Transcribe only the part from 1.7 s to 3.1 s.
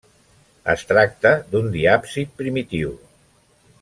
diàpsid primitiu.